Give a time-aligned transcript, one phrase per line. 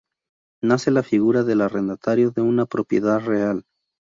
[0.63, 3.65] Nace la figura del arrendatario de una propiedad real.